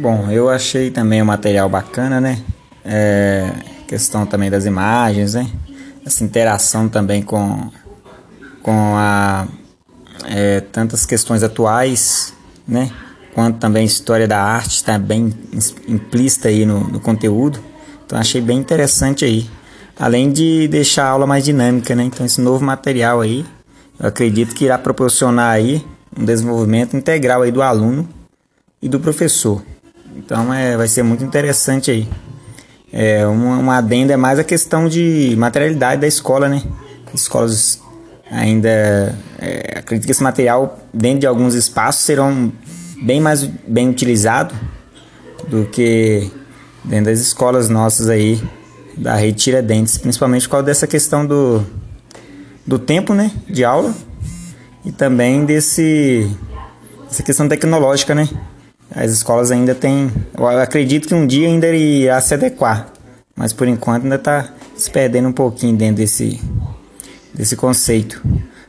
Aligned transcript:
Bom, 0.00 0.30
eu 0.30 0.48
achei 0.48 0.90
também 0.90 1.20
o 1.20 1.26
material 1.26 1.68
bacana, 1.68 2.22
né? 2.22 2.42
É, 2.82 3.52
questão 3.86 4.24
também 4.24 4.50
das 4.50 4.64
imagens, 4.64 5.34
né? 5.34 5.46
Essa 6.06 6.24
interação 6.24 6.88
também 6.88 7.22
com, 7.22 7.70
com 8.62 8.96
a, 8.96 9.46
é, 10.24 10.60
tantas 10.60 11.04
questões 11.04 11.42
atuais, 11.42 12.32
né? 12.66 12.90
Quanto 13.34 13.58
também 13.58 13.84
história 13.84 14.26
da 14.26 14.42
arte 14.42 14.76
está 14.76 14.98
bem 14.98 15.34
implícita 15.86 16.48
aí 16.48 16.64
no, 16.64 16.80
no 16.80 16.98
conteúdo. 16.98 17.60
Então 18.06 18.18
achei 18.18 18.40
bem 18.40 18.56
interessante 18.56 19.26
aí. 19.26 19.50
Além 19.98 20.32
de 20.32 20.66
deixar 20.68 21.08
a 21.08 21.10
aula 21.10 21.26
mais 21.26 21.44
dinâmica, 21.44 21.94
né? 21.94 22.04
Então 22.04 22.24
esse 22.24 22.40
novo 22.40 22.64
material 22.64 23.20
aí, 23.20 23.44
eu 23.98 24.08
acredito 24.08 24.54
que 24.54 24.64
irá 24.64 24.78
proporcionar 24.78 25.52
aí 25.52 25.84
um 26.18 26.24
desenvolvimento 26.24 26.96
integral 26.96 27.42
aí 27.42 27.52
do 27.52 27.60
aluno 27.60 28.08
e 28.80 28.88
do 28.88 28.98
professor. 28.98 29.62
Então 30.16 30.52
é, 30.52 30.76
vai 30.76 30.88
ser 30.88 31.02
muito 31.02 31.24
interessante 31.24 31.90
aí. 31.90 32.08
É, 32.92 33.22
adenda 33.70 34.12
é 34.12 34.16
mais 34.16 34.38
a 34.38 34.44
questão 34.44 34.88
de 34.88 35.34
materialidade 35.38 36.00
da 36.00 36.06
escola, 36.06 36.48
né? 36.48 36.62
Escolas 37.14 37.80
ainda 38.30 39.16
é, 39.38 39.78
acredito 39.78 40.06
que 40.06 40.12
esse 40.12 40.22
material 40.22 40.78
dentro 40.92 41.20
de 41.20 41.26
alguns 41.26 41.54
espaços 41.54 42.04
serão 42.04 42.52
bem 43.02 43.20
mais 43.20 43.44
bem 43.44 43.88
utilizado 43.88 44.54
do 45.48 45.64
que 45.66 46.30
dentro 46.84 47.06
das 47.06 47.20
escolas 47.20 47.68
nossas 47.68 48.08
aí 48.08 48.40
da 48.96 49.14
rede 49.16 49.38
Tiradentes, 49.38 49.98
principalmente 49.98 50.46
por 50.46 50.52
causa 50.52 50.66
dessa 50.66 50.86
questão 50.86 51.26
do, 51.26 51.64
do 52.66 52.78
tempo, 52.78 53.14
né, 53.14 53.30
de 53.48 53.64
aula 53.64 53.94
e 54.84 54.92
também 54.92 55.44
desse 55.44 56.30
essa 57.10 57.22
questão 57.22 57.48
tecnológica, 57.48 58.14
né? 58.14 58.28
As 58.94 59.10
escolas 59.10 59.50
ainda 59.50 59.74
têm, 59.74 60.10
eu 60.36 60.46
acredito 60.46 61.06
que 61.06 61.14
um 61.14 61.26
dia 61.26 61.46
ainda 61.46 61.68
irá 61.68 62.20
se 62.20 62.34
adequar, 62.34 62.92
mas 63.36 63.52
por 63.52 63.68
enquanto 63.68 64.02
ainda 64.02 64.16
está 64.16 64.52
se 64.76 64.90
perdendo 64.90 65.28
um 65.28 65.32
pouquinho 65.32 65.76
dentro 65.76 65.96
desse 65.96 66.40
desse 67.32 67.56
conceito. 67.56 68.20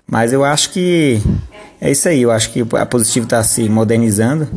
Mas 0.08 0.32
eu 0.34 0.44
acho 0.44 0.72
que 0.72 1.22
é 1.80 1.90
isso 1.90 2.08
aí, 2.08 2.22
eu 2.22 2.32
acho 2.32 2.52
que 2.52 2.64
a 2.78 2.86
Positivo 2.86 3.26
está 3.26 3.44
se 3.44 3.68
modernizando. 3.68 4.48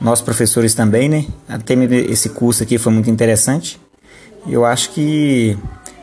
Nossos 0.00 0.24
professores 0.24 0.74
também, 0.74 1.08
né? 1.08 1.26
Até 1.48 1.74
esse 1.74 2.28
curso 2.28 2.62
aqui 2.62 2.78
foi 2.78 2.92
muito 2.92 3.10
interessante. 3.10 3.80
Eu 4.46 4.64
acho 4.64 4.90
que 4.90 5.56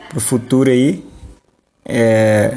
para 0.08 0.18
o 0.18 0.20
futuro 0.20 0.70
aí 0.70 1.04
é, 1.84 2.56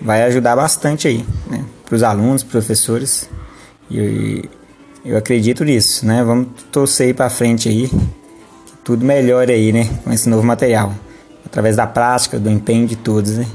vai 0.00 0.22
ajudar 0.24 0.56
bastante 0.56 1.08
aí, 1.08 1.24
né? 1.48 1.64
Para 1.84 1.96
os 1.96 2.02
alunos, 2.02 2.42
professores. 2.42 3.28
E 3.90 4.48
eu 5.04 5.16
acredito 5.18 5.64
nisso, 5.64 6.06
né? 6.06 6.24
Vamos 6.24 6.48
torcer 6.72 7.08
aí 7.08 7.14
para 7.14 7.28
frente 7.28 7.68
aí, 7.68 7.88
que 7.88 8.76
tudo 8.82 9.04
melhore 9.04 9.52
aí, 9.52 9.72
né? 9.72 9.88
Com 10.02 10.10
esse 10.12 10.28
novo 10.28 10.42
material, 10.42 10.94
através 11.44 11.76
da 11.76 11.86
prática, 11.86 12.38
do 12.38 12.50
empenho 12.50 12.86
de 12.86 12.96
todos, 12.96 13.36
né? 13.36 13.46